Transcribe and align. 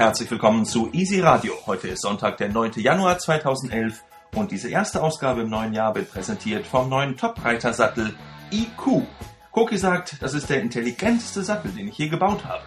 herzlich 0.00 0.30
willkommen 0.30 0.64
zu 0.64 0.88
Easy 0.94 1.20
Radio. 1.20 1.52
Heute 1.66 1.88
ist 1.88 2.00
Sonntag, 2.00 2.38
der 2.38 2.48
9. 2.48 2.72
Januar 2.76 3.18
2011 3.18 4.02
und 4.34 4.50
diese 4.50 4.70
erste 4.70 5.02
Ausgabe 5.02 5.42
im 5.42 5.50
neuen 5.50 5.74
Jahr 5.74 5.94
wird 5.94 6.10
präsentiert 6.10 6.66
vom 6.66 6.88
neuen 6.88 7.18
Top-Reiter-Sattel 7.18 8.14
IQ. 8.50 9.02
Koki 9.52 9.76
sagt, 9.76 10.16
das 10.22 10.32
ist 10.32 10.48
der 10.48 10.62
intelligenteste 10.62 11.42
Sattel, 11.42 11.72
den 11.72 11.88
ich 11.88 11.98
je 11.98 12.08
gebaut 12.08 12.46
habe. 12.46 12.62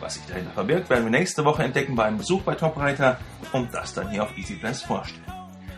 Was 0.00 0.14
sich 0.14 0.24
dahinter 0.24 0.52
verbirgt, 0.52 0.88
werden 0.88 1.04
wir 1.04 1.10
nächste 1.10 1.44
Woche 1.44 1.64
entdecken 1.64 1.96
bei 1.96 2.04
einem 2.04 2.16
Besuch 2.16 2.40
bei 2.44 2.54
Topreiter 2.54 3.18
und 3.52 3.74
das 3.74 3.92
dann 3.92 4.08
hier 4.08 4.22
auf 4.22 4.34
Easy 4.38 4.54
Blast 4.54 4.86
vorstellen. 4.86 5.26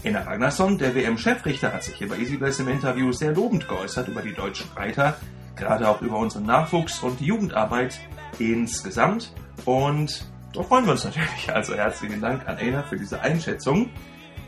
Ena 0.02 0.22
Ragnarsson, 0.22 0.78
der 0.78 0.95
WM-Chefrichter, 0.95 1.73
hat 1.73 1.84
sich 1.84 1.95
hier 1.95 2.08
bei 2.08 2.17
EasyBless 2.17 2.62
im 2.62 2.70
Interview 2.70 3.12
sehr 3.12 3.34
lobend 3.34 3.67
geäußert 3.67 4.08
über 4.08 4.22
die 4.22 4.34
deutschen 4.34 4.72
Reiter, 4.73 5.17
gerade 5.58 5.90
auch 5.90 6.02
über 6.02 6.17
unseren 6.17 6.45
Nachwuchs 6.45 7.04
und 7.04 7.20
die 7.20 7.26
Jugendarbeit 7.26 8.00
insgesamt. 8.40 9.34
Und 9.66 10.26
da 10.54 10.64
freuen 10.64 10.86
wir 10.86 10.94
uns 10.94 11.04
natürlich. 11.04 11.54
Also 11.54 11.76
herzlichen 11.76 12.22
Dank 12.22 12.48
an 12.48 12.58
Ena 12.58 12.84
für 12.84 12.95
diese 12.95 13.20
Einschätzung. 13.20 13.90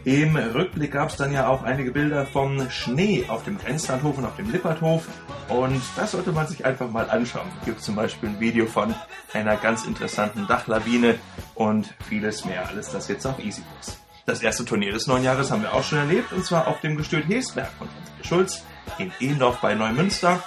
Im 0.03 0.35
Rückblick 0.35 0.93
gab 0.93 1.09
es 1.09 1.17
dann 1.17 1.31
ja 1.31 1.47
auch 1.47 1.61
einige 1.61 1.91
Bilder 1.91 2.25
vom 2.25 2.71
Schnee 2.71 3.25
auf 3.27 3.43
dem 3.43 3.59
Grenzlandhof 3.59 4.17
und 4.17 4.25
auf 4.25 4.35
dem 4.35 4.51
Lipperthof. 4.51 5.07
Und 5.47 5.79
das 5.95 6.11
sollte 6.11 6.31
man 6.31 6.47
sich 6.47 6.65
einfach 6.65 6.89
mal 6.89 7.07
anschauen. 7.07 7.47
Es 7.59 7.65
gibt 7.65 7.81
zum 7.83 7.95
Beispiel 7.95 8.29
ein 8.29 8.39
Video 8.39 8.65
von 8.65 8.95
einer 9.31 9.57
ganz 9.57 9.85
interessanten 9.85 10.47
Dachlawine 10.47 11.19
und 11.53 11.93
vieles 12.09 12.45
mehr. 12.45 12.67
Alles 12.67 12.91
das 12.91 13.07
jetzt 13.09 13.27
auf 13.27 13.37
EasyBus. 13.37 13.99
Das 14.25 14.41
erste 14.41 14.65
Turnier 14.65 14.91
des 14.91 15.05
neuen 15.05 15.23
Jahres 15.23 15.51
haben 15.51 15.61
wir 15.61 15.73
auch 15.73 15.83
schon 15.83 15.99
erlebt, 15.99 16.33
und 16.33 16.45
zwar 16.45 16.67
auf 16.67 16.79
dem 16.81 16.97
Gestüt 16.97 17.27
Hesberg 17.27 17.69
von 17.77 17.87
Henrik 17.87 18.25
Schulz 18.25 18.63
in 18.97 19.11
Ehendorf 19.19 19.61
bei 19.61 19.75
Neumünster. 19.75 20.41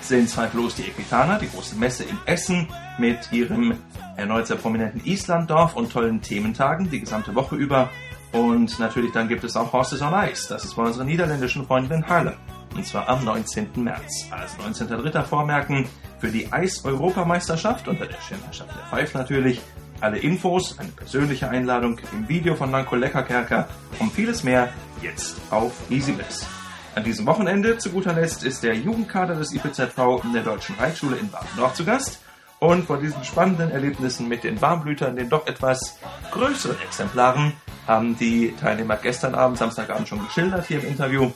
sind 0.01 0.29
zweifellos 0.29 0.75
die 0.75 0.89
Equitana, 0.89 1.39
die 1.39 1.49
große 1.49 1.77
Messe 1.77 2.03
in 2.03 2.19
Essen 2.27 2.67
mit 2.99 3.31
ihrem 3.31 3.79
erneut 4.17 4.49
sehr 4.49 4.57
prominenten 4.57 5.01
Islanddorf 5.05 5.77
und 5.77 5.93
tollen 5.93 6.21
Thementagen 6.21 6.91
die 6.91 6.99
gesamte 6.99 7.37
Woche 7.37 7.55
über. 7.55 7.89
Und 8.33 8.81
natürlich 8.81 9.13
dann 9.13 9.29
gibt 9.29 9.45
es 9.45 9.55
auch 9.57 9.73
Horses 9.73 10.03
on 10.03 10.13
Ice. 10.13 10.49
Das 10.49 10.65
ist 10.65 10.75
bei 10.75 10.83
unseren 10.83 11.07
niederländischen 11.07 11.65
Freunden 11.65 11.93
in 11.93 12.09
Haarlem 12.09 12.35
und 12.81 12.87
zwar 12.87 13.11
am 13.11 13.23
19. 13.27 13.69
März. 13.77 14.27
Also 14.31 14.87
19.3. 14.87 15.23
vormerken 15.23 15.87
für 16.19 16.29
die 16.29 16.51
Eis-Europameisterschaft 16.51 17.89
unter 17.89 18.07
der 18.07 18.19
Schirmherrschaft 18.23 18.71
der 18.75 18.87
Pfeif 18.87 19.13
natürlich. 19.13 19.61
Alle 20.01 20.17
Infos, 20.17 20.79
eine 20.79 20.89
persönliche 20.89 21.51
Einladung 21.51 22.01
im 22.11 22.27
Video 22.27 22.55
von 22.55 22.71
Nanko 22.71 22.97
Leckerkerker 22.97 23.69
und 23.99 24.11
vieles 24.15 24.45
mehr 24.45 24.71
jetzt 25.03 25.37
auf 25.51 25.73
EasyBiz. 25.91 26.47
An 26.95 27.05
diesem 27.05 27.27
Wochenende 27.27 27.77
zu 27.77 27.91
guter 27.91 28.15
Letzt 28.15 28.45
ist 28.45 28.63
der 28.63 28.75
Jugendkader 28.75 29.35
des 29.35 29.53
IPZV 29.53 30.25
in 30.25 30.33
der 30.33 30.43
Deutschen 30.43 30.75
Reitschule 30.77 31.17
in 31.19 31.31
Baden-Nord 31.31 31.77
zu 31.77 31.85
Gast. 31.85 32.23
Und 32.61 32.87
vor 32.87 32.97
diesen 32.97 33.23
spannenden 33.25 33.71
Erlebnissen 33.71 34.27
mit 34.27 34.43
den 34.43 34.59
Warmblütern, 34.59 35.17
den 35.17 35.29
doch 35.29 35.47
etwas 35.47 35.99
größeren 36.31 36.81
Exemplaren, 36.81 37.53
haben 37.87 38.17
die 38.17 38.55
Teilnehmer 38.59 38.97
gestern 38.97 39.35
Abend, 39.35 39.59
Samstagabend 39.59 40.09
schon 40.09 40.25
geschildert 40.25 40.67
hier 40.67 40.81
im 40.81 40.89
Interview 40.89 41.31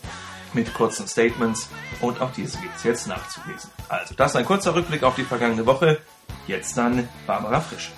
mit 0.54 0.72
kurzen 0.74 1.06
Statements 1.06 1.68
und 2.00 2.20
auch 2.20 2.32
diese 2.32 2.58
gibt 2.58 2.76
es 2.76 2.84
jetzt 2.84 3.06
nachzulesen. 3.06 3.70
Also 3.88 4.14
das 4.14 4.32
ist 4.32 4.36
ein 4.36 4.44
kurzer 4.44 4.74
Rückblick 4.74 5.02
auf 5.02 5.14
die 5.16 5.24
vergangene 5.24 5.66
Woche. 5.66 6.00
Jetzt 6.46 6.76
dann 6.76 7.08
Barbara 7.26 7.60
Frisch. 7.60 7.92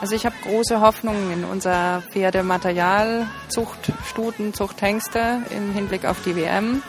Also 0.00 0.14
ich 0.14 0.24
habe 0.24 0.34
große 0.42 0.80
Hoffnungen 0.80 1.30
in 1.30 1.44
unser 1.44 2.02
Pferdematerial, 2.10 3.26
Zucht, 3.48 3.92
Stuten, 4.08 4.54
Zuchthengste 4.54 5.42
im 5.50 5.72
Hinblick 5.72 6.06
auf 6.06 6.22
die 6.24 6.36
WM. 6.36 6.82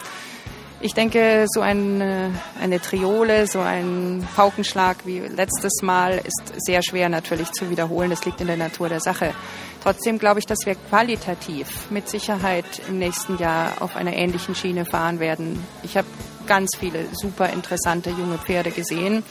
Ich 0.84 0.96
denke, 0.96 1.46
so 1.48 1.62
eine, 1.62 2.34
eine 2.60 2.80
Triole, 2.82 3.46
so 3.46 3.60
ein 3.60 4.28
Paukenschlag 4.36 4.98
wie 5.06 5.20
letztes 5.20 5.84
Mal 5.84 6.20
ist 6.24 6.54
sehr 6.58 6.82
schwer 6.82 7.08
natürlich 7.08 7.52
zu 7.52 7.70
wiederholen. 7.70 8.10
Das 8.10 8.26
liegt 8.26 8.42
in 8.42 8.48
der 8.48 8.58
Natur 8.58 8.90
der 8.90 9.00
Sache. 9.00 9.36
Trotzdem 9.84 10.18
glaube 10.18 10.40
ich, 10.40 10.48
dass 10.48 10.66
wir 10.66 10.74
qualitativ 10.74 11.92
mit 11.92 12.10
Sicherheit 12.10 12.66
im 12.88 12.98
nächsten 12.98 13.38
Jahr 13.38 13.74
auf 13.80 13.96
einer 13.96 14.14
ähnlichen 14.14 14.56
Schiene 14.56 14.86
fahren 14.86 15.20
werden. 15.20 15.64
Ich 15.84 15.98
habe 15.98 16.08
ganz 16.48 16.72
viele 16.80 17.06
super 17.12 17.50
interessante 17.50 18.10
junge 18.10 18.40
Pferde 18.40 18.72
gesehen. 18.72 19.24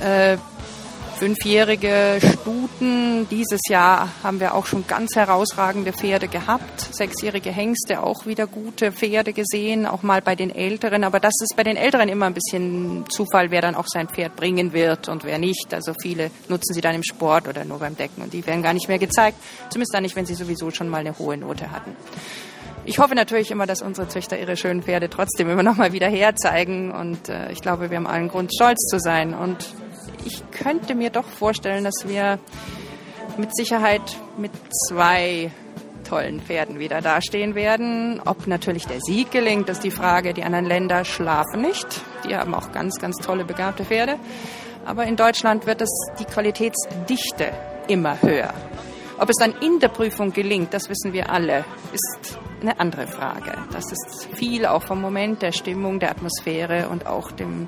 Äh, 0.00 0.36
fünfjährige 1.18 2.18
Stuten. 2.20 3.26
Dieses 3.30 3.60
Jahr 3.68 4.08
haben 4.22 4.38
wir 4.38 4.54
auch 4.54 4.66
schon 4.66 4.86
ganz 4.86 5.16
herausragende 5.16 5.92
Pferde 5.92 6.28
gehabt. 6.28 6.94
Sechsjährige 6.94 7.50
Hengste, 7.50 8.02
auch 8.02 8.26
wieder 8.26 8.46
gute 8.46 8.92
Pferde 8.92 9.32
gesehen, 9.32 9.86
auch 9.86 10.02
mal 10.02 10.20
bei 10.20 10.34
den 10.34 10.54
Älteren. 10.54 11.04
Aber 11.04 11.18
das 11.18 11.34
ist 11.42 11.56
bei 11.56 11.62
den 11.62 11.76
Älteren 11.76 12.08
immer 12.08 12.26
ein 12.26 12.34
bisschen 12.34 13.04
Zufall, 13.08 13.50
wer 13.50 13.62
dann 13.62 13.74
auch 13.74 13.86
sein 13.88 14.08
Pferd 14.08 14.36
bringen 14.36 14.72
wird 14.72 15.08
und 15.08 15.24
wer 15.24 15.38
nicht. 15.38 15.72
Also 15.72 15.94
viele 16.00 16.30
nutzen 16.48 16.74
sie 16.74 16.80
dann 16.80 16.94
im 16.94 17.02
Sport 17.02 17.48
oder 17.48 17.64
nur 17.64 17.78
beim 17.78 17.96
Decken 17.96 18.22
und 18.22 18.32
die 18.32 18.46
werden 18.46 18.62
gar 18.62 18.74
nicht 18.74 18.88
mehr 18.88 18.98
gezeigt. 18.98 19.38
Zumindest 19.70 19.94
dann 19.94 20.02
nicht, 20.02 20.16
wenn 20.16 20.26
sie 20.26 20.34
sowieso 20.34 20.70
schon 20.70 20.88
mal 20.88 20.98
eine 20.98 21.18
hohe 21.18 21.36
Note 21.36 21.70
hatten. 21.70 21.96
Ich 22.84 23.00
hoffe 23.00 23.16
natürlich 23.16 23.50
immer, 23.50 23.66
dass 23.66 23.82
unsere 23.82 24.06
Züchter 24.06 24.38
ihre 24.38 24.56
schönen 24.56 24.82
Pferde 24.82 25.10
trotzdem 25.10 25.50
immer 25.50 25.64
noch 25.64 25.76
mal 25.76 25.92
wieder 25.92 26.08
herzeigen. 26.08 26.92
Und 26.92 27.28
äh, 27.28 27.50
ich 27.50 27.60
glaube, 27.60 27.90
wir 27.90 27.96
haben 27.96 28.06
allen 28.06 28.28
Grund, 28.28 28.54
stolz 28.54 28.78
zu 28.88 29.00
sein. 29.00 29.34
Und 29.34 29.66
ich 30.24 30.42
könnte 30.50 30.94
mir 30.94 31.10
doch 31.10 31.26
vorstellen, 31.26 31.84
dass 31.84 32.06
wir 32.06 32.38
mit 33.36 33.54
Sicherheit 33.54 34.16
mit 34.36 34.52
zwei 34.88 35.50
tollen 36.08 36.40
Pferden 36.40 36.78
wieder 36.78 37.00
dastehen 37.00 37.54
werden. 37.54 38.20
Ob 38.24 38.46
natürlich 38.46 38.86
der 38.86 39.00
Sieg 39.00 39.30
gelingt, 39.30 39.68
ist 39.68 39.84
die 39.84 39.90
Frage. 39.90 40.34
Die 40.34 40.44
anderen 40.44 40.66
Länder 40.66 41.04
schlafen 41.04 41.62
nicht. 41.62 42.00
Die 42.28 42.36
haben 42.36 42.54
auch 42.54 42.72
ganz, 42.72 42.98
ganz 43.00 43.16
tolle, 43.16 43.44
begabte 43.44 43.84
Pferde. 43.84 44.16
Aber 44.84 45.04
in 45.04 45.16
Deutschland 45.16 45.66
wird 45.66 45.82
es 45.82 45.90
die 46.18 46.24
Qualitätsdichte 46.24 47.52
immer 47.88 48.20
höher. 48.22 48.54
Ob 49.18 49.30
es 49.30 49.36
dann 49.36 49.54
in 49.60 49.80
der 49.80 49.88
Prüfung 49.88 50.32
gelingt, 50.32 50.74
das 50.74 50.88
wissen 50.88 51.12
wir 51.12 51.30
alle, 51.30 51.64
ist 51.92 52.38
eine 52.60 52.78
andere 52.78 53.06
Frage. 53.06 53.52
Das 53.72 53.84
ist 53.90 54.28
viel 54.34 54.66
auch 54.66 54.82
vom 54.82 55.00
Moment, 55.00 55.42
der 55.42 55.52
Stimmung, 55.52 55.98
der 56.00 56.10
Atmosphäre 56.10 56.88
und 56.88 57.06
auch 57.06 57.32
dem 57.32 57.66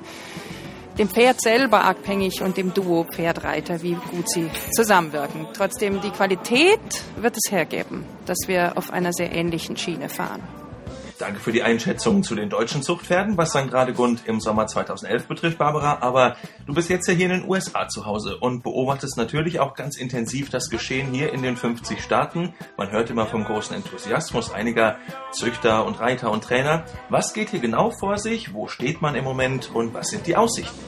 dem 0.99 1.09
Pferd 1.09 1.41
selber 1.41 1.83
abhängig 1.85 2.41
und 2.41 2.57
dem 2.57 2.73
Duo 2.73 3.05
Pferdreiter, 3.05 3.81
wie 3.81 3.93
gut 3.93 4.29
sie 4.29 4.49
zusammenwirken. 4.71 5.47
Trotzdem, 5.53 6.01
die 6.01 6.11
Qualität 6.11 6.79
wird 7.15 7.35
es 7.35 7.51
hergeben, 7.51 8.05
dass 8.25 8.37
wir 8.47 8.77
auf 8.77 8.91
einer 8.91 9.13
sehr 9.13 9.31
ähnlichen 9.31 9.77
Schiene 9.77 10.09
fahren. 10.09 10.58
Danke 11.19 11.41
für 11.41 11.51
die 11.51 11.63
Einschätzung 11.63 12.23
zu 12.23 12.33
den 12.33 12.49
deutschen 12.49 12.81
Zuchtpferden, 12.81 13.35
was 13.35 13.49
St. 13.49 13.73
Radegund 13.73 14.21
im 14.25 14.39
Sommer 14.39 14.67
2011 14.67 15.27
betrifft, 15.27 15.57
Barbara. 15.57 15.97
Aber 15.99 16.37
du 16.65 16.73
bist 16.73 16.89
jetzt 16.89 17.09
ja 17.09 17.13
hier 17.13 17.25
in 17.25 17.41
den 17.41 17.49
USA 17.49 17.89
zu 17.89 18.05
Hause 18.05 18.37
und 18.37 18.63
beobachtest 18.63 19.17
natürlich 19.17 19.59
auch 19.59 19.73
ganz 19.73 19.97
intensiv 19.97 20.49
das 20.49 20.69
Geschehen 20.69 21.11
hier 21.11 21.33
in 21.33 21.43
den 21.43 21.57
50 21.57 22.01
Staaten. 22.01 22.53
Man 22.77 22.91
hört 22.91 23.09
immer 23.09 23.25
vom 23.25 23.43
großen 23.43 23.75
Enthusiasmus 23.75 24.53
einiger 24.53 24.95
Züchter 25.33 25.85
und 25.85 25.99
Reiter 25.99 26.31
und 26.31 26.45
Trainer. 26.45 26.85
Was 27.09 27.33
geht 27.33 27.49
hier 27.49 27.59
genau 27.59 27.91
vor 27.91 28.17
sich? 28.17 28.53
Wo 28.53 28.69
steht 28.69 29.01
man 29.01 29.15
im 29.15 29.25
Moment 29.25 29.75
und 29.75 29.93
was 29.93 30.07
sind 30.11 30.25
die 30.25 30.37
Aussichten? 30.37 30.79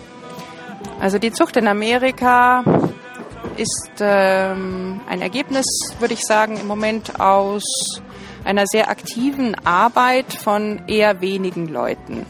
Also 1.02 1.20
die 1.20 1.34
Zucht 1.34 1.58
in 1.58 1.68
Amerika 1.68 2.64
ist 3.58 3.92
ähm, 4.00 5.02
ein 5.10 5.22
Ergebnis, 5.22 5.66
würde 6.00 6.14
ich 6.14 6.22
sagen, 6.22 6.56
im 6.56 6.68
Moment 6.68 7.20
aus 7.20 8.02
einer 8.44 8.66
sehr 8.68 8.90
aktiven 8.90 9.56
Arbeit 9.66 10.34
von 10.34 10.84
eher 10.88 11.22
wenigen 11.22 11.68
Leuten. 11.68 12.26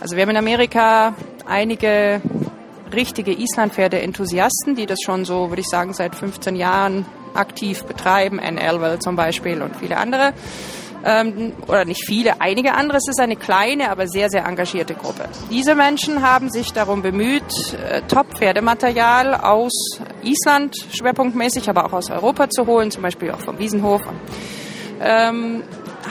Also 0.00 0.16
wir 0.16 0.22
haben 0.22 0.30
in 0.30 0.36
Amerika 0.36 1.14
einige 1.46 2.20
richtige 2.92 3.32
Islandpferde-Enthusiasten, 3.32 4.74
die 4.74 4.86
das 4.86 4.98
schon 5.04 5.24
so, 5.24 5.50
würde 5.50 5.60
ich 5.60 5.68
sagen, 5.68 5.92
seit 5.94 6.14
15 6.14 6.56
Jahren 6.56 7.06
aktiv 7.34 7.84
betreiben. 7.84 8.38
Ann 8.40 8.58
Elwell 8.58 8.98
zum 8.98 9.16
Beispiel 9.16 9.62
und 9.62 9.76
viele 9.76 9.96
andere. 9.96 10.34
Ähm, 11.04 11.52
oder 11.66 11.84
nicht 11.84 12.04
viele, 12.06 12.40
einige 12.40 12.74
andere. 12.74 12.98
Es 12.98 13.08
ist 13.08 13.18
eine 13.18 13.34
kleine, 13.34 13.90
aber 13.90 14.06
sehr, 14.06 14.30
sehr 14.30 14.44
engagierte 14.44 14.94
Gruppe. 14.94 15.28
Diese 15.50 15.74
Menschen 15.74 16.22
haben 16.22 16.48
sich 16.50 16.72
darum 16.72 17.02
bemüht, 17.02 17.42
äh, 17.74 18.02
Top-Pferdematerial 18.02 19.34
aus 19.34 19.98
Island 20.22 20.76
schwerpunktmäßig, 20.92 21.68
aber 21.68 21.86
auch 21.86 21.92
aus 21.92 22.10
Europa 22.10 22.48
zu 22.50 22.66
holen, 22.66 22.92
zum 22.92 23.02
Beispiel 23.02 23.32
auch 23.32 23.40
vom 23.40 23.58
Wiesenhof 23.58 24.02
ähm, 25.02 25.62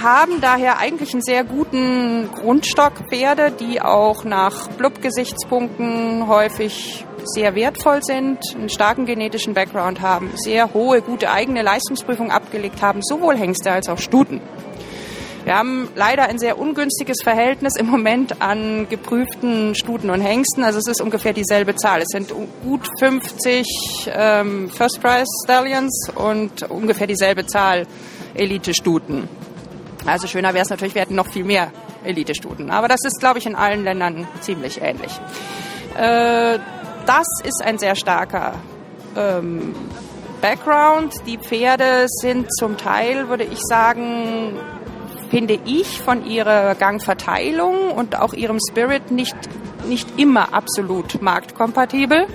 haben 0.01 0.41
daher 0.41 0.77
eigentlich 0.79 1.13
einen 1.13 1.21
sehr 1.21 1.43
guten 1.43 2.29
Grundstock 2.33 2.93
Pferde, 3.09 3.51
die 3.51 3.81
auch 3.81 4.23
nach 4.23 4.67
Blub-Gesichtspunkten 4.69 6.27
häufig 6.27 7.05
sehr 7.23 7.55
wertvoll 7.55 7.99
sind, 8.01 8.39
einen 8.55 8.69
starken 8.69 9.05
genetischen 9.05 9.53
Background 9.53 10.01
haben, 10.01 10.31
sehr 10.35 10.73
hohe, 10.73 11.01
gute 11.01 11.29
eigene 11.29 11.61
Leistungsprüfung 11.61 12.31
abgelegt 12.31 12.81
haben, 12.81 13.01
sowohl 13.03 13.37
Hengste 13.37 13.71
als 13.71 13.89
auch 13.89 13.99
Stuten. 13.99 14.41
Wir 15.43 15.57
haben 15.57 15.89
leider 15.95 16.23
ein 16.23 16.37
sehr 16.37 16.59
ungünstiges 16.59 17.23
Verhältnis 17.23 17.75
im 17.75 17.87
Moment 17.87 18.41
an 18.43 18.87
geprüften 18.89 19.73
Stuten 19.73 20.11
und 20.11 20.21
Hengsten. 20.21 20.63
Also 20.63 20.77
es 20.77 20.87
ist 20.87 21.01
ungefähr 21.01 21.33
dieselbe 21.33 21.75
Zahl. 21.75 22.01
Es 22.01 22.09
sind 22.09 22.31
gut 22.63 22.87
50 22.99 23.65
ähm, 24.13 24.69
First 24.69 25.01
Prize 25.01 25.25
Stallions 25.43 26.11
und 26.13 26.69
ungefähr 26.69 27.07
dieselbe 27.07 27.47
Zahl 27.47 27.87
Elite-Stuten. 28.33 29.27
Also 30.05 30.27
schöner 30.27 30.53
wäre 30.53 30.63
es 30.63 30.69
natürlich, 30.69 30.95
wir 30.95 31.01
hätten 31.01 31.15
noch 31.15 31.27
viel 31.27 31.43
mehr 31.43 31.71
Elite-Stuten. 32.03 32.71
Aber 32.71 32.87
das 32.87 32.99
ist, 33.05 33.19
glaube 33.19 33.39
ich, 33.39 33.45
in 33.45 33.55
allen 33.55 33.83
Ländern 33.83 34.27
ziemlich 34.41 34.81
ähnlich. 34.81 35.11
Äh, 35.95 36.59
das 37.05 37.27
ist 37.43 37.61
ein 37.63 37.77
sehr 37.77 37.95
starker 37.95 38.55
ähm, 39.15 39.75
Background. 40.41 41.13
Die 41.27 41.37
Pferde 41.37 42.05
sind 42.07 42.47
zum 42.57 42.77
Teil, 42.77 43.29
würde 43.29 43.43
ich 43.43 43.59
sagen, 43.59 44.57
finde 45.29 45.59
ich, 45.65 45.99
von 46.01 46.25
ihrer 46.25 46.75
Gangverteilung 46.75 47.91
und 47.91 48.19
auch 48.19 48.33
ihrem 48.33 48.59
Spirit 48.69 49.11
nicht, 49.11 49.35
nicht 49.87 50.19
immer 50.19 50.53
absolut 50.53 51.21
marktkompatibel. 51.21 52.27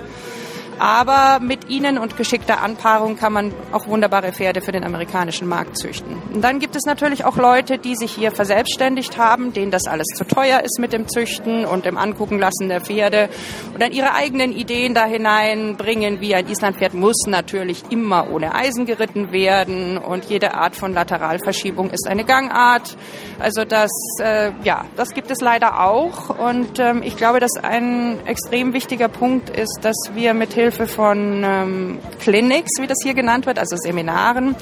Aber 0.79 1.39
mit 1.39 1.69
ihnen 1.69 1.97
und 1.97 2.17
geschickter 2.17 2.61
Anpaarung 2.61 3.17
kann 3.17 3.33
man 3.33 3.53
auch 3.71 3.87
wunderbare 3.87 4.31
Pferde 4.31 4.61
für 4.61 4.71
den 4.71 4.83
amerikanischen 4.83 5.47
Markt 5.47 5.77
züchten. 5.77 6.21
Und 6.33 6.43
dann 6.43 6.59
gibt 6.59 6.75
es 6.75 6.85
natürlich 6.85 7.25
auch 7.25 7.37
Leute, 7.37 7.79
die 7.79 7.95
sich 7.95 8.11
hier 8.11 8.31
verselbstständigt 8.31 9.17
haben, 9.17 9.53
denen 9.53 9.71
das 9.71 9.85
alles 9.87 10.05
zu 10.15 10.23
teuer 10.23 10.61
ist 10.63 10.79
mit 10.79 10.93
dem 10.93 11.07
Züchten 11.07 11.65
und 11.65 11.85
dem 11.85 11.97
Angucken 11.97 12.37
lassen 12.37 12.69
der 12.69 12.81
Pferde 12.81 13.29
und 13.73 13.81
dann 13.81 13.91
ihre 13.91 14.13
eigenen 14.13 14.51
Ideen 14.53 14.93
da 14.93 15.05
hineinbringen, 15.05 16.21
wie 16.21 16.35
ein 16.35 16.47
Islandpferd 16.47 16.93
muss 16.93 17.25
natürlich 17.25 17.83
immer 17.89 18.29
ohne 18.31 18.53
Eisen 18.53 18.85
geritten 18.85 19.31
werden 19.31 19.97
und 19.97 20.25
jede 20.25 20.53
Art 20.53 20.75
von 20.75 20.93
Lateralverschiebung 20.93 21.89
ist 21.89 22.07
eine 22.07 22.23
Gangart. 22.23 22.95
Also 23.39 23.65
das, 23.65 23.91
äh, 24.21 24.51
ja, 24.63 24.85
das 24.95 25.09
gibt 25.13 25.31
es 25.31 25.41
leider 25.41 25.83
auch 25.83 26.29
und 26.37 26.79
ähm, 26.79 27.01
ich 27.03 27.17
glaube, 27.17 27.39
dass 27.39 27.55
ein 27.61 28.19
extrem 28.25 28.73
wichtiger 28.73 29.07
Punkt 29.07 29.49
ist, 29.49 29.79
dass 29.81 29.95
wir 30.13 30.33
mit 30.33 30.53
Hilfe 30.53 30.66
Hilfe 30.67 30.85
von 30.85 31.43
ähm, 31.45 31.99
Clinics, 32.19 32.81
wie 32.81 32.87
das 32.87 32.97
hier 33.01 33.13
genannt 33.13 33.45
wird, 33.45 33.57
also 33.57 33.77
Seminaren, 33.77 34.53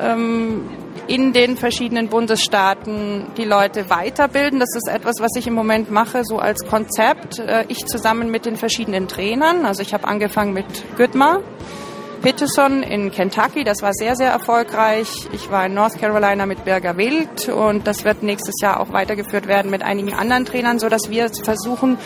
ähm, 0.00 0.68
in 1.08 1.32
den 1.32 1.56
verschiedenen 1.56 2.06
Bundesstaaten 2.06 3.26
die 3.36 3.44
Leute 3.44 3.90
weiterbilden. 3.90 4.60
Das 4.60 4.68
ist 4.76 4.88
etwas, 4.88 5.16
was 5.18 5.30
ich 5.36 5.48
im 5.48 5.54
Moment 5.54 5.90
mache, 5.90 6.22
so 6.24 6.38
als 6.38 6.64
Konzept. 6.64 7.40
Äh, 7.40 7.64
ich 7.66 7.86
zusammen 7.86 8.30
mit 8.30 8.46
den 8.46 8.54
verschiedenen 8.54 9.08
Trainern. 9.08 9.66
Also 9.66 9.82
ich 9.82 9.92
habe 9.94 10.06
angefangen 10.06 10.52
mit 10.52 10.66
Güttmar. 10.96 11.40
Peterson 12.22 12.84
in 12.84 13.10
Kentucky, 13.10 13.64
das 13.64 13.82
war 13.82 13.92
sehr, 13.92 14.14
sehr 14.14 14.30
erfolgreich. 14.30 15.08
Ich 15.32 15.50
war 15.50 15.66
in 15.66 15.74
North 15.74 15.98
Carolina 15.98 16.46
mit 16.46 16.64
Berger 16.64 16.96
Wild 16.96 17.48
und 17.48 17.88
das 17.88 18.04
wird 18.04 18.22
nächstes 18.22 18.54
Jahr 18.62 18.78
auch 18.78 18.92
weitergeführt 18.92 19.48
werden 19.48 19.72
mit 19.72 19.82
einigen 19.82 20.14
anderen 20.14 20.44
Trainern, 20.44 20.78
so 20.78 20.88
dass 20.88 21.10
wir 21.10 21.28
versuchen, 21.30 21.98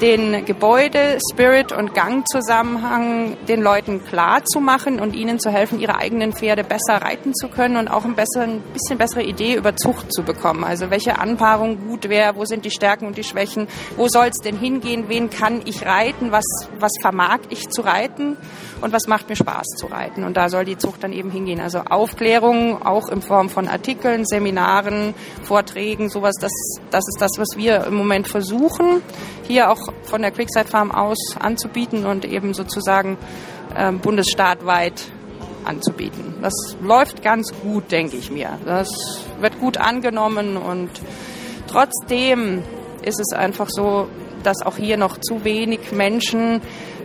den 0.00 0.44
Gebäude, 0.44 1.18
Spirit 1.32 1.72
und 1.72 1.94
Gangzusammenhang 1.94 3.36
den 3.48 3.62
Leuten 3.62 4.04
klar 4.04 4.44
zu 4.44 4.60
machen 4.60 5.00
und 5.00 5.14
ihnen 5.14 5.38
zu 5.38 5.50
helfen, 5.50 5.80
ihre 5.80 5.96
eigenen 5.96 6.32
Pferde 6.32 6.64
besser 6.64 7.02
reiten 7.02 7.34
zu 7.34 7.48
können 7.48 7.76
und 7.76 7.88
auch 7.88 8.04
ein, 8.04 8.14
besseren, 8.14 8.60
bisschen 8.72 8.98
bessere 8.98 9.22
Idee 9.22 9.54
über 9.54 9.76
Zucht 9.76 10.12
zu 10.12 10.22
bekommen. 10.22 10.64
Also 10.64 10.90
welche 10.90 11.18
Anpaarung 11.18 11.86
gut 11.86 12.08
wäre, 12.08 12.36
wo 12.36 12.44
sind 12.44 12.64
die 12.64 12.70
Stärken 12.70 13.06
und 13.06 13.16
die 13.16 13.24
Schwächen, 13.24 13.68
wo 13.96 14.08
soll 14.08 14.26
es 14.26 14.38
denn 14.38 14.58
hingehen, 14.58 15.04
wen 15.08 15.30
kann 15.30 15.62
ich 15.64 15.86
reiten, 15.86 16.32
was, 16.32 16.44
was 16.78 16.92
vermag 17.00 17.38
ich 17.50 17.68
zu 17.70 17.82
reiten 17.82 18.36
und 18.80 18.92
was 18.92 19.06
macht 19.06 19.28
mir 19.28 19.36
Spaß 19.36 19.66
zu 19.78 19.86
reiten. 19.86 20.24
Und 20.24 20.36
da 20.36 20.48
soll 20.48 20.64
die 20.64 20.76
Zucht 20.76 21.02
dann 21.02 21.12
eben 21.12 21.30
hingehen. 21.30 21.60
Also 21.60 21.78
Aufklärung 21.78 22.84
auch 22.84 23.08
in 23.08 23.22
Form 23.22 23.48
von 23.48 23.68
Artikeln, 23.68 24.26
Seminaren, 24.26 25.14
Vorträgen, 25.42 26.10
sowas, 26.10 26.34
das, 26.40 26.52
das 26.90 27.04
ist 27.08 27.20
das, 27.20 27.30
was 27.38 27.56
wir 27.56 27.84
im 27.86 27.94
Moment 27.94 28.28
versuchen, 28.28 29.02
hier 29.46 29.70
auch 29.70 29.83
von 30.02 30.22
der 30.22 30.30
Quickside 30.30 30.68
Farm 30.68 30.90
aus 30.90 31.18
anzubieten 31.38 32.06
und 32.06 32.24
eben 32.24 32.54
sozusagen 32.54 33.16
äh, 33.74 33.92
bundesstaatweit 33.92 35.10
anzubieten. 35.64 36.34
Das 36.42 36.52
läuft 36.82 37.22
ganz 37.22 37.52
gut, 37.62 37.90
denke 37.90 38.16
ich 38.16 38.30
mir. 38.30 38.58
Das 38.64 38.88
wird 39.40 39.58
gut 39.60 39.78
angenommen 39.78 40.56
und 40.56 40.90
trotzdem 41.66 42.62
ist 43.02 43.20
es 43.20 43.36
einfach 43.36 43.68
so, 43.70 44.08
dass 44.42 44.62
auch 44.64 44.76
hier 44.76 44.96
noch 44.96 45.18
zu 45.18 45.44
wenig 45.44 45.92
Menschen 45.92 46.60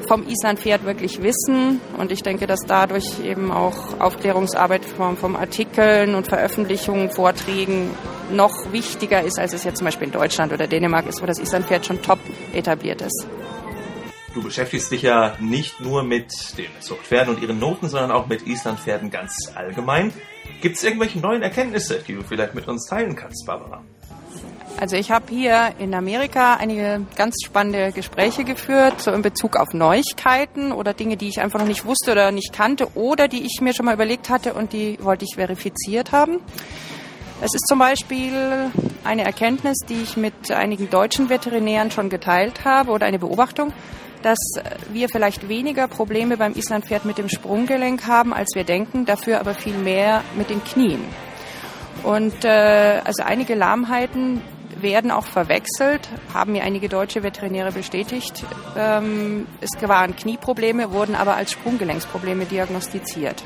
vom 0.09 0.27
Islandpferd 0.27 0.85
wirklich 0.85 1.21
wissen. 1.21 1.79
Und 1.97 2.11
ich 2.11 2.23
denke, 2.23 2.47
dass 2.47 2.61
dadurch 2.65 3.23
eben 3.23 3.51
auch 3.51 3.99
Aufklärungsarbeit 3.99 4.83
vom, 4.83 5.15
vom 5.15 5.35
Artikeln 5.35 6.15
und 6.15 6.27
Veröffentlichungen, 6.27 7.11
Vorträgen 7.11 7.91
noch 8.31 8.71
wichtiger 8.71 9.21
ist, 9.21 9.37
als 9.37 9.53
es 9.53 9.63
jetzt 9.63 9.77
zum 9.77 9.85
Beispiel 9.85 10.07
in 10.07 10.13
Deutschland 10.13 10.51
oder 10.51 10.65
Dänemark 10.65 11.05
ist, 11.05 11.21
wo 11.21 11.27
das 11.27 11.37
Islandpferd 11.37 11.85
schon 11.85 12.01
top 12.01 12.17
etabliert 12.53 13.01
ist. 13.03 13.27
Du 14.33 14.41
beschäftigst 14.41 14.91
dich 14.91 15.03
ja 15.03 15.35
nicht 15.39 15.79
nur 15.79 16.01
mit 16.01 16.31
den 16.57 16.69
Zuchtpferden 16.79 17.35
und 17.35 17.43
ihren 17.43 17.59
Noten, 17.59 17.87
sondern 17.87 18.09
auch 18.11 18.25
mit 18.25 18.47
Islandpferden 18.47 19.11
ganz 19.11 19.51
allgemein. 19.53 20.11
Gibt 20.61 20.77
es 20.77 20.83
irgendwelche 20.83 21.19
neuen 21.19 21.43
Erkenntnisse, 21.43 22.03
die 22.07 22.15
du 22.15 22.23
vielleicht 22.23 22.55
mit 22.55 22.67
uns 22.67 22.87
teilen 22.87 23.15
kannst, 23.15 23.45
Barbara? 23.45 23.83
Also 24.77 24.95
ich 24.95 25.11
habe 25.11 25.25
hier 25.29 25.73
in 25.79 25.93
Amerika 25.93 26.55
einige 26.55 27.05
ganz 27.15 27.35
spannende 27.45 27.91
Gespräche 27.91 28.43
geführt, 28.43 29.01
so 29.01 29.11
in 29.11 29.21
Bezug 29.21 29.57
auf 29.57 29.73
Neuigkeiten 29.73 30.71
oder 30.71 30.93
Dinge, 30.93 31.17
die 31.17 31.27
ich 31.27 31.41
einfach 31.41 31.59
noch 31.59 31.67
nicht 31.67 31.85
wusste 31.85 32.13
oder 32.13 32.31
nicht 32.31 32.53
kannte 32.53 32.87
oder 32.95 33.27
die 33.27 33.43
ich 33.43 33.59
mir 33.61 33.73
schon 33.73 33.85
mal 33.85 33.93
überlegt 33.93 34.29
hatte 34.29 34.53
und 34.53 34.71
die 34.71 34.97
wollte 35.01 35.25
ich 35.25 35.35
verifiziert 35.35 36.11
haben. 36.11 36.39
Es 37.41 37.53
ist 37.53 37.67
zum 37.67 37.79
Beispiel 37.79 38.71
eine 39.03 39.23
Erkenntnis, 39.23 39.77
die 39.87 40.01
ich 40.01 40.17
mit 40.17 40.51
einigen 40.51 40.89
deutschen 40.89 41.29
Veterinären 41.29 41.89
schon 41.89 42.09
geteilt 42.09 42.65
habe 42.65 42.91
oder 42.91 43.05
eine 43.05 43.19
Beobachtung, 43.19 43.71
dass 44.21 44.37
wir 44.91 45.07
vielleicht 45.09 45.47
weniger 45.47 45.87
Probleme 45.87 46.35
beim 46.35 46.53
Islandpferd 46.53 47.05
mit 47.05 47.17
dem 47.17 47.29
Sprunggelenk 47.29 48.07
haben, 48.07 48.33
als 48.33 48.49
wir 48.55 48.65
denken, 48.65 49.05
dafür 49.05 49.39
aber 49.39 49.53
viel 49.53 49.77
mehr 49.77 50.23
mit 50.37 50.49
den 50.49 50.63
Knien. 50.63 51.01
Und 52.03 52.45
äh, 52.45 53.01
also 53.03 53.23
einige 53.23 53.55
Lahmheiten 53.55 54.41
werden 54.81 55.11
auch 55.11 55.25
verwechselt, 55.25 56.07
haben 56.33 56.53
mir 56.53 56.63
einige 56.63 56.89
deutsche 56.89 57.23
Veterinäre 57.23 57.71
bestätigt. 57.71 58.43
Ähm, 58.77 59.47
es 59.61 59.69
waren 59.87 60.15
Knieprobleme, 60.15 60.91
wurden 60.91 61.15
aber 61.15 61.35
als 61.35 61.51
Sprunggelenksprobleme 61.51 62.45
diagnostiziert. 62.45 63.43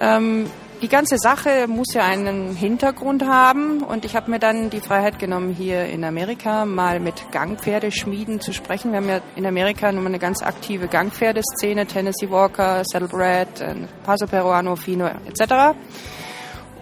Ähm, 0.00 0.50
die 0.82 0.88
ganze 0.88 1.16
Sache 1.16 1.68
muss 1.68 1.94
ja 1.94 2.02
einen 2.02 2.56
Hintergrund 2.56 3.24
haben 3.24 3.84
und 3.84 4.04
ich 4.04 4.16
habe 4.16 4.28
mir 4.32 4.40
dann 4.40 4.68
die 4.68 4.80
Freiheit 4.80 5.20
genommen, 5.20 5.54
hier 5.54 5.84
in 5.84 6.02
Amerika 6.02 6.64
mal 6.64 6.98
mit 6.98 7.30
Gangpferdeschmieden 7.30 8.40
zu 8.40 8.52
sprechen. 8.52 8.90
Wir 8.90 8.96
haben 8.96 9.08
ja 9.08 9.20
in 9.36 9.46
Amerika 9.46 9.92
nun 9.92 10.06
eine 10.06 10.18
ganz 10.18 10.42
aktive 10.42 10.88
Gangpferdeszene, 10.88 11.86
Tennessee 11.86 12.28
Walker, 12.28 12.82
Saddlebred, 12.84 13.60
äh, 13.60 13.74
Paso 14.02 14.26
Peruano, 14.26 14.74
Fino 14.74 15.06
etc. 15.06 15.76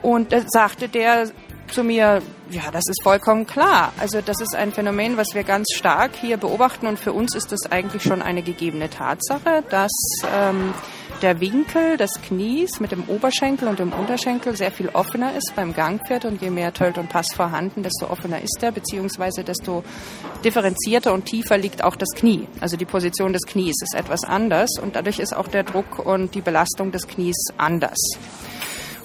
Und 0.00 0.32
da 0.32 0.40
sagte 0.46 0.88
der 0.88 1.30
zu 1.72 1.84
mir, 1.84 2.22
Ja, 2.50 2.70
das 2.72 2.84
ist 2.88 3.02
vollkommen 3.02 3.46
klar. 3.46 3.92
Also 3.98 4.20
das 4.20 4.40
ist 4.40 4.56
ein 4.56 4.72
Phänomen, 4.72 5.16
was 5.16 5.28
wir 5.34 5.44
ganz 5.44 5.68
stark 5.72 6.12
hier 6.20 6.36
beobachten 6.36 6.86
und 6.86 6.98
für 6.98 7.12
uns 7.12 7.34
ist 7.36 7.52
das 7.52 7.70
eigentlich 7.70 8.02
schon 8.02 8.22
eine 8.22 8.42
gegebene 8.42 8.90
Tatsache, 8.90 9.62
dass 9.70 9.92
ähm, 10.34 10.74
der 11.22 11.40
Winkel 11.40 11.96
des 11.96 12.10
Knies 12.22 12.80
mit 12.80 12.92
dem 12.92 13.04
Oberschenkel 13.08 13.68
und 13.68 13.78
dem 13.78 13.92
Unterschenkel 13.92 14.56
sehr 14.56 14.72
viel 14.72 14.88
offener 14.88 15.36
ist 15.36 15.52
beim 15.54 15.74
Gangpferd 15.74 16.24
und 16.24 16.40
je 16.40 16.50
mehr 16.50 16.72
Tölt 16.72 16.98
und 16.98 17.08
Pass 17.08 17.28
vorhanden, 17.34 17.82
desto 17.82 18.10
offener 18.10 18.40
ist 18.40 18.58
er, 18.62 18.72
beziehungsweise 18.72 19.44
desto 19.44 19.84
differenzierter 20.44 21.12
und 21.12 21.26
tiefer 21.26 21.58
liegt 21.58 21.84
auch 21.84 21.94
das 21.94 22.10
Knie. 22.16 22.48
Also 22.60 22.76
die 22.76 22.84
Position 22.84 23.32
des 23.32 23.42
Knies 23.42 23.76
ist 23.82 23.94
etwas 23.94 24.24
anders 24.24 24.70
und 24.82 24.96
dadurch 24.96 25.18
ist 25.18 25.36
auch 25.36 25.48
der 25.48 25.62
Druck 25.62 26.04
und 26.04 26.34
die 26.34 26.40
Belastung 26.40 26.90
des 26.90 27.06
Knies 27.06 27.36
anders. 27.58 27.98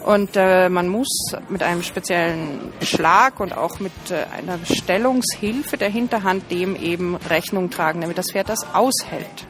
Und 0.05 0.35
äh, 0.35 0.69
man 0.69 0.87
muss 0.87 1.31
mit 1.49 1.63
einem 1.63 1.81
speziellen 1.81 2.71
Schlag 2.81 3.39
und 3.39 3.57
auch 3.57 3.79
mit 3.79 3.91
äh, 4.11 4.25
einer 4.37 4.59
Stellungshilfe 4.63 5.77
der 5.77 5.89
Hinterhand 5.89 6.51
dem 6.51 6.75
eben 6.75 7.15
Rechnung 7.15 7.71
tragen, 7.71 8.01
damit 8.01 8.19
das 8.19 8.31
Pferd 8.31 8.49
das 8.49 8.67
aushält. 8.75 9.47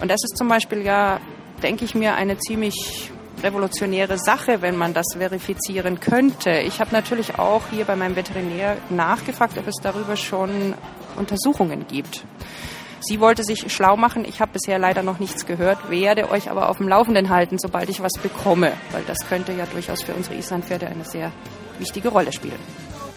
Und 0.00 0.08
das 0.08 0.20
ist 0.22 0.36
zum 0.36 0.46
Beispiel 0.46 0.82
ja, 0.82 1.18
denke 1.64 1.84
ich 1.84 1.96
mir, 1.96 2.14
eine 2.14 2.38
ziemlich 2.38 3.10
revolutionäre 3.42 4.16
Sache, 4.16 4.62
wenn 4.62 4.76
man 4.76 4.94
das 4.94 5.06
verifizieren 5.16 5.98
könnte. 5.98 6.50
Ich 6.60 6.80
habe 6.80 6.92
natürlich 6.92 7.40
auch 7.40 7.62
hier 7.72 7.84
bei 7.84 7.96
meinem 7.96 8.14
Veterinär 8.14 8.76
nachgefragt, 8.90 9.58
ob 9.58 9.66
es 9.66 9.74
darüber 9.82 10.14
schon 10.14 10.74
Untersuchungen 11.16 11.88
gibt. 11.88 12.22
Sie 13.00 13.20
wollte 13.20 13.44
sich 13.44 13.72
schlau 13.72 13.96
machen. 13.96 14.24
Ich 14.24 14.40
habe 14.40 14.52
bisher 14.52 14.78
leider 14.78 15.02
noch 15.02 15.18
nichts 15.18 15.46
gehört, 15.46 15.90
werde 15.90 16.30
euch 16.30 16.50
aber 16.50 16.68
auf 16.68 16.78
dem 16.78 16.88
Laufenden 16.88 17.30
halten, 17.30 17.58
sobald 17.58 17.88
ich 17.88 18.02
was 18.02 18.12
bekomme, 18.22 18.72
weil 18.92 19.02
das 19.06 19.18
könnte 19.28 19.52
ja 19.52 19.66
durchaus 19.66 20.02
für 20.02 20.12
unsere 20.12 20.36
Islandpferde 20.36 20.86
eine 20.86 21.04
sehr 21.04 21.32
wichtige 21.78 22.08
Rolle 22.08 22.32
spielen. 22.32 22.58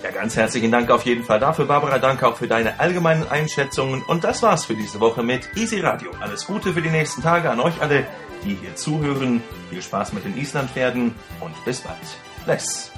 Ja, 0.03 0.11
ganz 0.11 0.35
herzlichen 0.35 0.71
Dank 0.71 0.91
auf 0.91 1.05
jeden 1.05 1.23
Fall 1.23 1.39
dafür, 1.39 1.65
Barbara. 1.65 1.97
Danke 1.97 2.27
auch 2.27 2.35
für 2.35 2.47
deine 2.47 2.79
allgemeinen 2.79 3.25
Einschätzungen. 3.29 4.01
Und 4.03 4.25
das 4.25 4.43
war's 4.43 4.65
für 4.65 4.75
diese 4.75 4.99
Woche 4.99 5.23
mit 5.23 5.47
Easy 5.55 5.79
Radio. 5.79 6.11
Alles 6.19 6.45
Gute 6.45 6.73
für 6.73 6.81
die 6.81 6.89
nächsten 6.89 7.21
Tage 7.21 7.49
an 7.49 7.61
euch 7.61 7.79
alle, 7.81 8.05
die 8.43 8.55
hier 8.55 8.75
zuhören. 8.75 9.41
Viel 9.69 9.81
Spaß 9.81 10.11
mit 10.11 10.25
den 10.25 10.37
Islandpferden 10.37 11.15
und 11.39 11.65
bis 11.65 11.79
bald. 11.79 11.97
Bless. 12.45 12.91